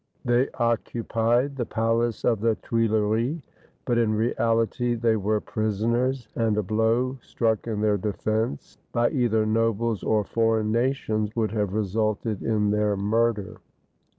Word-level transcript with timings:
They 0.25 0.49
occupied 0.55 1.57
the 1.57 1.65
palace 1.67 2.25
of 2.25 2.41
the 2.41 2.55
Tuileries, 2.55 3.47
but 3.85 3.99
in 3.99 4.15
reality 4.15 4.95
they 4.95 5.15
were 5.15 5.39
prisoners, 5.39 6.27
and 6.35 6.57
a 6.57 6.63
blow 6.63 7.19
struck 7.21 7.67
in 7.67 7.81
their 7.81 7.97
defense 7.99 8.79
by 8.93 9.11
either 9.11 9.45
nobles 9.45 10.01
or 10.03 10.23
foreign 10.23 10.71
nations 10.71 11.35
would 11.35 11.51
have 11.51 11.75
resulted 11.75 12.41
in 12.41 12.71
their 12.71 12.97
murder. 12.97 13.57